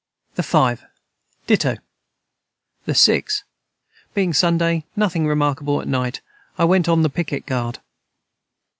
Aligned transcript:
the 0.33 0.41
5. 0.41 0.83
Dito. 1.47 1.77
the 2.85 2.95
6. 2.95 3.43
Being 4.15 4.33
Sunday 4.33 4.83
nothing 4.95 5.27
remarkable 5.27 5.79
at 5.79 5.87
night 5.87 6.21
I 6.57 6.65
went 6.65 6.89
on 6.89 7.03
the 7.03 7.09
piquet 7.11 7.41
guard. 7.41 7.77